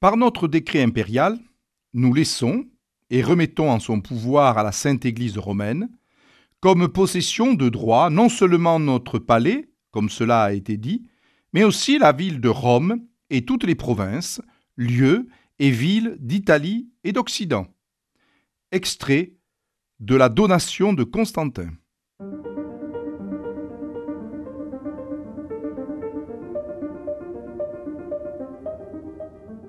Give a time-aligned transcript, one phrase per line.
[0.00, 1.38] Par notre décret impérial,
[1.92, 2.64] nous laissons
[3.10, 5.90] et remettons en son pouvoir à la Sainte Église romaine,
[6.60, 11.06] comme possession de droit non seulement notre palais, comme cela a été dit,
[11.52, 14.40] mais aussi la ville de Rome et toutes les provinces,
[14.74, 15.28] lieux
[15.58, 17.66] et villes d'Italie et d'Occident.
[18.72, 19.34] Extrait
[19.98, 21.72] de la donation de Constantin.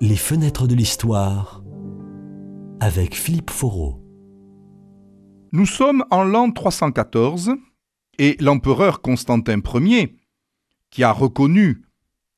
[0.04, 1.62] Les fenêtres de l'histoire
[2.80, 4.04] avec Philippe Foreau.
[5.52, 7.52] Nous sommes en l'an 314
[8.18, 10.16] et l'empereur Constantin Ier,
[10.90, 11.84] qui a reconnu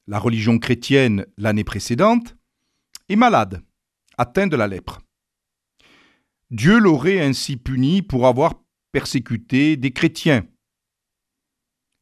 [0.07, 2.37] la religion chrétienne l'année précédente,
[3.09, 3.63] est malade,
[4.19, 5.01] atteint de la lèpre.
[6.51, 8.61] Dieu l'aurait ainsi puni pour avoir
[8.93, 10.47] persécuté des chrétiens.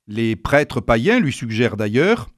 [0.09, 2.31] Les prêtres païens lui suggèrent d'ailleurs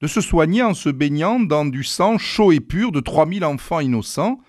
[0.00, 3.80] de se soigner en se baignant dans du sang chaud et pur de 3000 enfants
[3.80, 4.40] innocents,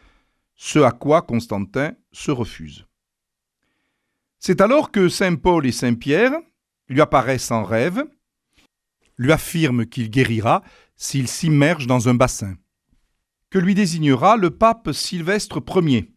[0.55, 2.85] ce à quoi Constantin se refuse.
[4.39, 6.33] C'est alors que Saint Paul et Saint Pierre
[6.87, 8.03] lui apparaissent en rêve,
[9.17, 10.63] lui affirment qu'il guérira
[10.95, 12.55] s'il s'immerge dans un bassin,
[13.49, 16.11] que lui désignera le pape Sylvestre Ier,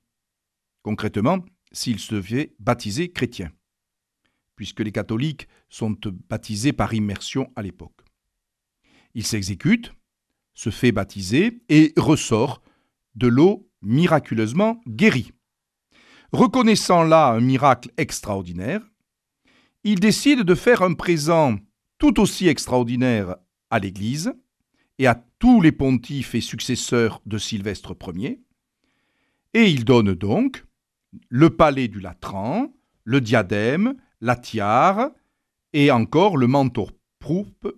[0.83, 3.51] concrètement s'il se fait baptiser chrétien,
[4.55, 5.97] puisque les catholiques sont
[6.29, 8.04] baptisés par immersion à l'époque.
[9.15, 9.93] Il s'exécute,
[10.55, 12.63] se fait baptiser et ressort
[13.15, 15.33] de l'eau miraculeusement guérie.
[16.33, 18.83] Reconnaissant là un miracle extraordinaire,
[19.85, 21.57] il décide de faire un présent
[21.99, 23.37] tout aussi extraordinaire
[23.71, 24.33] à l'Église
[24.99, 28.41] et à tous les pontifes et successeurs de Sylvestre Ier,
[29.53, 30.65] et il donne donc
[31.29, 32.73] le palais du Latran,
[33.05, 35.11] le diadème, la tiare,
[35.73, 36.89] et encore le manteau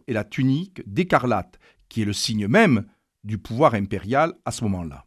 [0.07, 1.59] et la tunique d'écarlate,
[1.89, 2.87] qui est le signe même
[3.25, 5.07] du pouvoir impérial à ce moment-là.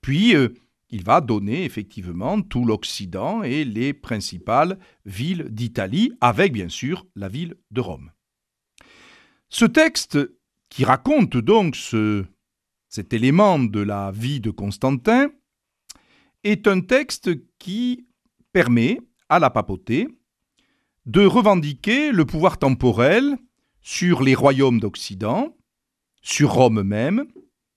[0.00, 0.48] Puis, euh,
[0.90, 7.28] il va donner effectivement tout l'Occident et les principales villes d'Italie, avec bien sûr la
[7.28, 8.12] ville de Rome.
[9.48, 10.18] Ce texte,
[10.68, 12.24] qui raconte donc ce,
[12.88, 15.30] cet élément de la vie de Constantin,
[16.44, 18.06] est un texte qui
[18.52, 20.08] permet à la papauté
[21.06, 23.36] de revendiquer le pouvoir temporel
[23.80, 25.56] sur les royaumes d'Occident,
[26.22, 27.26] sur Rome même,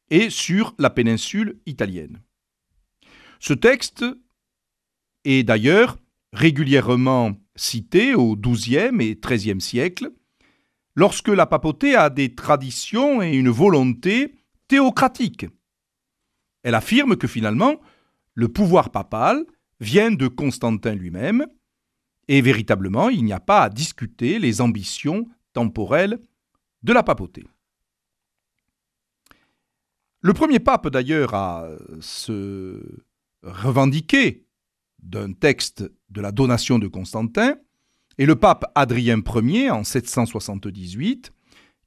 [0.09, 2.21] et sur la péninsule italienne.
[3.39, 4.05] Ce texte
[5.23, 5.97] est d'ailleurs
[6.31, 10.11] régulièrement cité au XIIe et XIIIe siècle,
[10.95, 14.35] lorsque la papauté a des traditions et une volonté
[14.67, 15.47] théocratique.
[16.63, 17.79] Elle affirme que finalement,
[18.33, 19.45] le pouvoir papal
[19.79, 21.47] vient de Constantin lui-même,
[22.27, 26.19] et véritablement, il n'y a pas à discuter les ambitions temporelles
[26.83, 27.43] de la papauté.
[30.21, 31.67] Le premier pape d'ailleurs à
[31.99, 32.81] se
[33.43, 34.45] revendiqué
[35.01, 37.55] d'un texte de la donation de Constantin,
[38.17, 41.31] et le pape Adrien Ier en 778,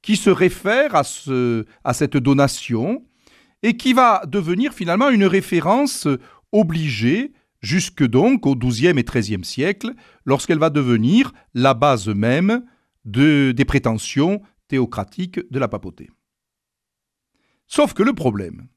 [0.01, 1.03] qui se réfère à,
[1.83, 3.05] à cette donation
[3.61, 6.07] et qui va devenir finalement une référence
[6.51, 9.93] obligée jusque donc au XIIe et XIIIe siècle,
[10.25, 12.65] lorsqu'elle va devenir la base même
[13.05, 16.09] de, des prétentions théocratiques de la papauté.
[17.67, 18.67] Sauf que le problème,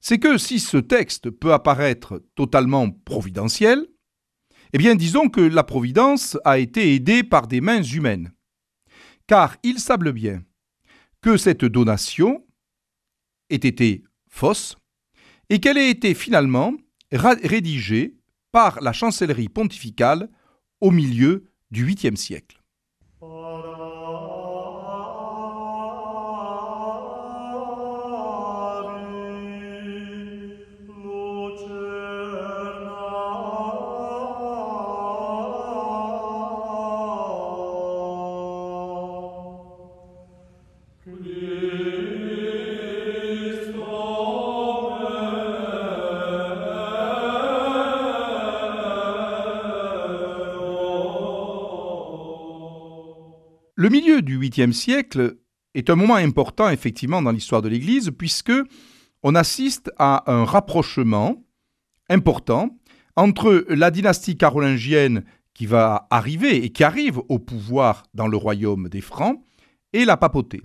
[0.00, 3.86] c'est que si ce texte peut apparaître totalement providentiel,
[4.72, 8.32] eh bien disons que la Providence a été aidée par des mains humaines.
[9.26, 10.42] Car il semble bien
[11.20, 12.46] que cette donation
[13.50, 14.76] ait été fausse
[15.48, 16.74] et qu'elle ait été finalement
[17.12, 18.16] rédigée
[18.52, 20.28] par la chancellerie pontificale
[20.80, 22.59] au milieu du 8e siècle.
[53.90, 55.38] Le milieu du 8e siècle
[55.74, 58.52] est un moment important dans l'histoire de l'Église puisque
[59.24, 61.44] on assiste à un rapprochement
[62.08, 62.78] important
[63.16, 68.88] entre la dynastie carolingienne qui va arriver et qui arrive au pouvoir dans le royaume
[68.88, 69.42] des Francs
[69.92, 70.62] et la papauté.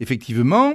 [0.00, 0.74] Effectivement,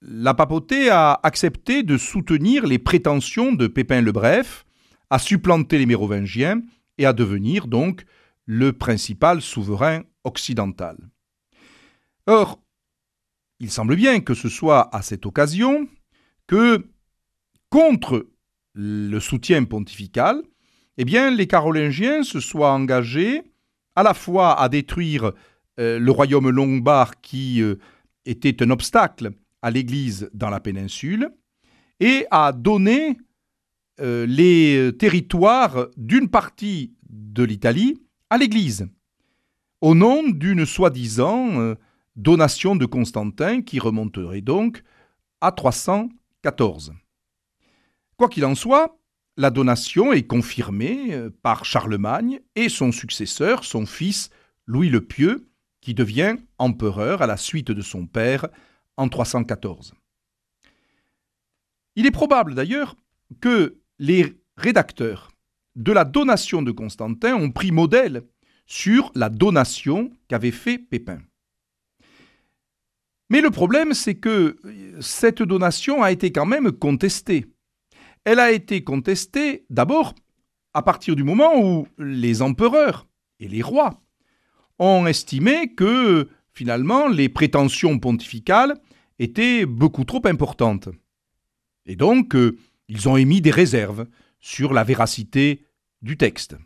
[0.00, 4.64] la papauté a accepté de soutenir les prétentions de Pépin le Bref
[5.10, 6.62] à supplanter les Mérovingiens
[6.96, 8.06] et à devenir donc
[8.46, 10.96] le principal souverain occidental.
[12.26, 12.60] Or,
[13.60, 15.88] il semble bien que ce soit à cette occasion
[16.46, 16.86] que
[17.70, 18.28] contre
[18.74, 20.42] le soutien pontifical,
[20.98, 23.42] eh bien, les Carolingiens se soient engagés
[23.96, 25.32] à la fois à détruire
[25.80, 27.76] euh, le royaume lombard qui euh,
[28.26, 29.30] était un obstacle
[29.62, 31.30] à l'Église dans la péninsule
[32.00, 33.16] et à donner
[34.00, 38.86] euh, les territoires d'une partie de l'Italie à l'Église,
[39.82, 41.74] au nom d'une soi-disant
[42.16, 44.82] donation de Constantin qui remonterait donc
[45.40, 46.94] à 314.
[48.16, 48.98] Quoi qu'il en soit,
[49.36, 54.30] la donation est confirmée euh, par Charlemagne et son successeur, son fils
[54.66, 55.48] Louis le Pieux,
[55.80, 58.46] qui devient empereur à la suite de son père
[58.96, 59.94] en 314.
[61.96, 62.94] Il est probable d'ailleurs
[63.40, 65.30] que les rédacteurs
[65.74, 68.22] de la donation de Constantin ont pris modèle
[68.66, 71.18] sur la donation qu'avait fait Pépin.
[73.30, 74.56] Mais le problème, c'est que
[75.00, 77.46] cette donation a été quand même contestée
[78.24, 80.14] elle a été contestée d'abord
[80.74, 83.06] à partir du moment où les empereurs
[83.40, 84.00] et les rois
[84.78, 88.74] ont estimé que finalement les prétentions pontificales
[89.18, 90.88] étaient beaucoup trop importantes.
[91.86, 92.56] Et donc, euh,
[92.88, 94.06] ils ont émis des réserves
[94.40, 95.64] sur la véracité
[96.00, 96.56] du texte.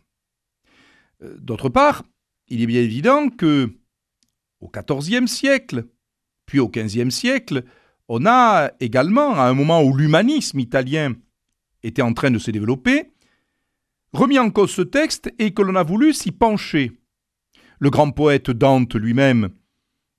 [1.23, 2.03] Euh, d'autre part,
[2.47, 3.71] il est bien évident que
[4.59, 5.85] au XIVe siècle,
[6.45, 7.63] puis au XVe siècle,
[8.07, 11.13] on a également, à un moment où l'humanisme italien
[11.83, 13.11] était en train de se développer,
[14.13, 16.91] remis en cause ce texte et que l'on a voulu s'y pencher.
[17.79, 19.49] Le grand poète Dante lui-même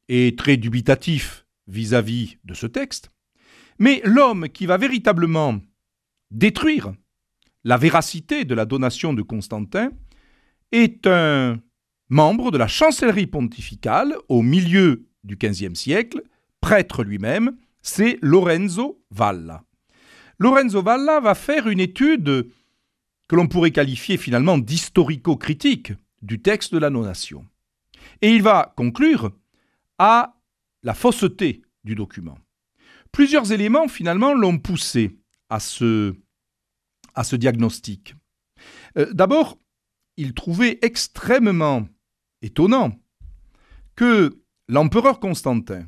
[0.09, 3.11] est très dubitatif vis-à-vis de ce texte,
[3.79, 5.61] mais l'homme qui va véritablement
[6.31, 6.93] détruire
[7.65, 9.91] la véracité de la donation de Constantin
[10.73, 11.61] est un
[12.09, 16.23] membre de la chancellerie pontificale au milieu du XVe siècle,
[16.61, 19.63] prêtre lui-même, c'est Lorenzo Valla.
[20.39, 22.51] Lorenzo Valla va faire une étude
[23.29, 25.93] que l'on pourrait qualifier finalement d'historico-critique
[26.23, 27.47] du texte de la nonation.
[28.23, 29.31] Et il va conclure
[29.99, 30.35] à
[30.83, 32.39] la fausseté du document.
[33.13, 35.17] Plusieurs éléments finalement l'ont poussé
[35.51, 36.15] à ce,
[37.33, 38.15] diagnostic.
[38.97, 39.59] Euh, d'abord,
[40.19, 41.89] il trouvait extrêmement
[42.43, 42.91] étonnant
[43.95, 45.87] que l'empereur Constantin,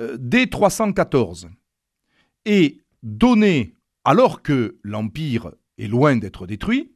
[0.00, 1.50] euh, dès 314,
[2.46, 3.74] ait donner,
[4.04, 6.94] alors que l'Empire est loin d'être détruit,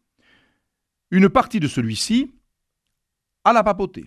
[1.10, 2.34] une partie de celui-ci
[3.44, 4.06] à la papauté.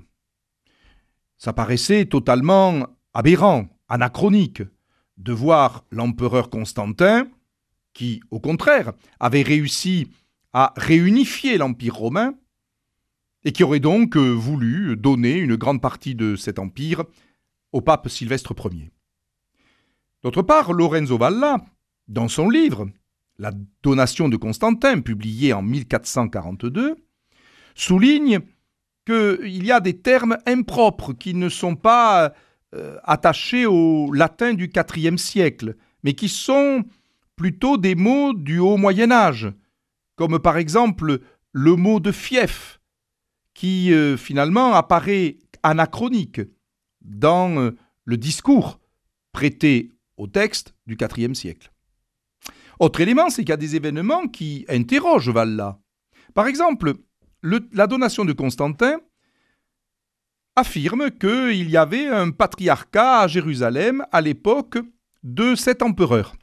[1.37, 4.63] Ça paraissait totalement aberrant, anachronique,
[5.17, 7.27] de voir l'empereur Constantin,
[7.93, 10.09] qui, au contraire, avait réussi
[10.53, 12.35] à réunifier l'Empire romain,
[13.45, 17.03] et qui aurait donc voulu donner une grande partie de cet empire
[17.73, 18.91] au pape Sylvestre Ier.
[20.23, 21.65] D'autre part, Lorenzo Valla,
[22.07, 22.87] dans son livre,
[23.37, 23.51] La
[23.81, 26.95] donation de Constantin, publié en 1442,
[27.75, 28.39] souligne
[29.05, 32.33] qu'il y a des termes impropres qui ne sont pas
[32.73, 36.85] euh, attachés au latin du IVe siècle, mais qui sont
[37.35, 39.51] plutôt des mots du haut Moyen Âge,
[40.15, 41.19] comme par exemple
[41.51, 42.79] le mot de fief,
[43.53, 46.41] qui euh, finalement apparaît anachronique
[47.01, 47.71] dans euh,
[48.05, 48.79] le discours
[49.31, 51.71] prêté au texte du IVe siècle.
[52.79, 55.79] Autre élément, c'est qu'il y a des événements qui interrogent Valla.
[56.33, 56.95] Par exemple,
[57.43, 58.99] la donation de Constantin
[60.55, 64.77] affirme qu'il y avait un patriarcat à Jérusalem à l'époque
[65.23, 66.35] de cet empereur.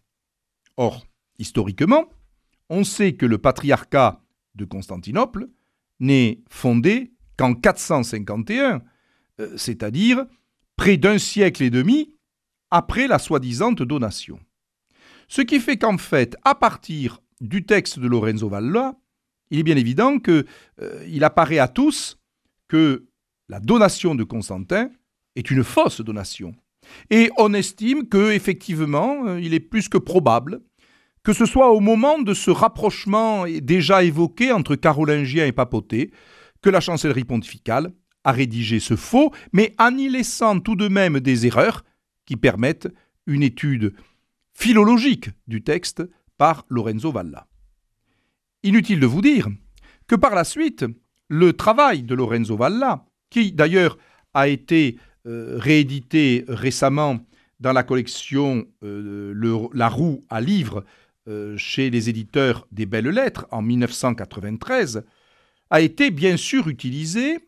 [0.77, 1.05] Or,
[1.39, 2.05] historiquement,
[2.71, 4.23] on sait que le patriarcat
[4.55, 5.49] de Constantinople
[5.99, 8.83] n'est fondé qu'en 451,
[9.41, 10.25] euh, c'est-à-dire
[10.77, 12.15] près d'un siècle et demi
[12.71, 14.41] après la soi-disant donation.
[15.29, 18.97] Ce qui fait qu'en fait, à partir du texte de Lorenzo Valla,
[19.51, 20.45] il est bien évident qu'il
[20.81, 22.19] euh, apparaît à tous
[22.69, 23.07] que
[23.49, 24.91] la donation de Constantin
[25.35, 26.55] est une fausse donation.
[27.11, 30.63] Et on estime que effectivement, euh, il est plus que probable
[31.23, 36.11] que ce soit au moment de ce rapprochement déjà évoqué entre carolingiens et papauté
[36.63, 37.93] que la chancellerie pontificale
[38.25, 41.85] a rédigé ce faux, mais en y laissant tout de même des erreurs
[42.27, 42.89] qui permettent
[43.27, 43.95] une étude
[44.53, 46.03] philologique du texte
[46.37, 47.47] par Lorenzo Valla.
[48.63, 49.49] Inutile de vous dire
[50.07, 50.85] que par la suite,
[51.29, 53.97] le travail de Lorenzo Valla, qui d'ailleurs
[54.35, 57.21] a été euh, réédité récemment
[57.61, 60.85] dans la collection euh, La roue à livres
[61.29, 65.05] euh, chez les éditeurs des Belles Lettres en 1993,
[65.71, 67.39] a été bien sûr utilisé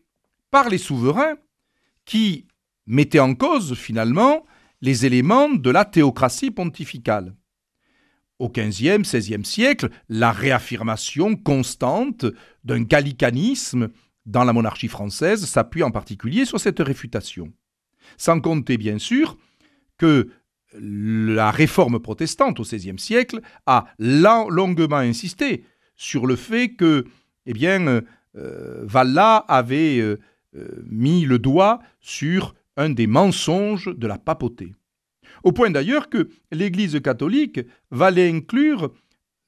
[0.51, 1.35] par les souverains
[2.05, 2.47] qui
[2.85, 4.45] mettaient en cause finalement
[4.81, 7.35] les éléments de la théocratie pontificale.
[8.39, 12.25] au XVe, XVIe siècle, la réaffirmation constante
[12.63, 13.89] d'un gallicanisme
[14.25, 17.53] dans la monarchie française s'appuie en particulier sur cette réfutation.
[18.17, 19.37] Sans compter, bien sûr,
[19.97, 20.29] que
[20.79, 25.65] la réforme protestante au XVIe siècle a longuement insisté
[25.95, 27.05] sur le fait que,
[27.45, 28.01] eh bien,
[28.35, 30.19] euh, Valla avait euh,
[30.55, 34.73] euh, mis le doigt sur un des mensonges de la papauté.
[35.43, 37.59] Au point d'ailleurs que l'Église catholique
[37.91, 38.91] va l'inclure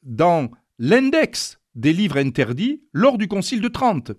[0.03, 4.11] dans l'index des livres interdits lors du Concile de Trente.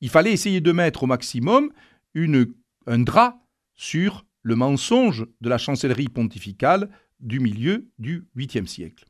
[0.00, 1.70] Il fallait essayer de mettre au maximum
[2.86, 3.42] un drap
[3.74, 6.88] sur le mensonge de la chancellerie pontificale
[7.18, 9.04] du milieu du 8e siècle.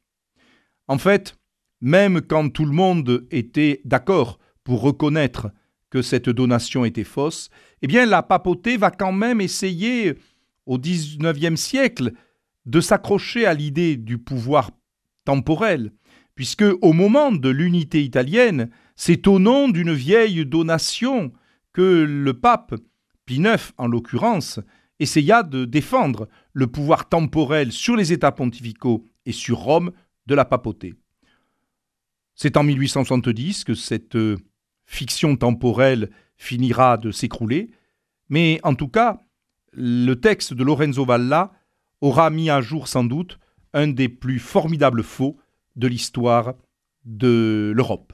[0.89, 1.37] En fait,
[1.83, 5.51] même quand tout le monde était d'accord pour reconnaître
[5.91, 7.51] que cette donation était fausse,
[7.83, 10.15] eh bien la papauté va quand même essayer
[10.65, 12.13] au XIXe siècle
[12.65, 14.71] de s'accrocher à l'idée du pouvoir
[15.27, 15.93] temporel,
[16.35, 21.35] puisque au moment de l'unité italienne, c'est au nom d'une vieille donation
[21.75, 22.75] que le pape,
[23.27, 24.61] Pie IX en l'occurrence,
[24.99, 29.93] essaya de défendre le pouvoir temporel sur les États pontificaux et sur Rome
[30.27, 30.95] de la papauté.
[32.35, 34.37] C'est en 1870 que cette euh,
[34.85, 37.71] fiction temporelle finira de s'écrouler,
[38.29, 39.21] mais en tout cas,
[39.73, 41.53] le texte de Lorenzo Valla
[42.01, 43.39] aura mis à jour sans doute
[43.73, 45.39] un des plus formidables faux
[45.77, 46.55] de l'histoire
[47.05, 48.13] de l'Europe.